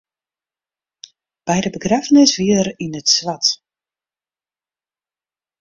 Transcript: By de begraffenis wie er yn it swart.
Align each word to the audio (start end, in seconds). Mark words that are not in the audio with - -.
By 1.49 1.57
de 1.63 1.69
begraffenis 1.75 2.31
wie 2.39 2.53
er 2.59 2.69
yn 2.85 2.97
it 2.99 3.07
swart. 3.15 3.47